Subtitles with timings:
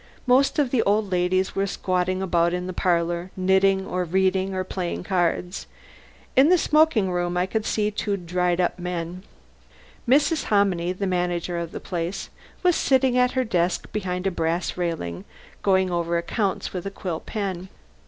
[0.25, 4.63] Most of the old ladies were squatting about in the parlour, knitting or reading or
[4.63, 5.67] playing cards.
[6.35, 9.21] In the smoking room I could see two dried up men.
[10.09, 10.45] Mrs.
[10.45, 12.31] Hominy, the manager of the place,
[12.63, 15.23] was sitting at her desk behind a brass railing,
[15.61, 17.69] going over accounts with a quill pen.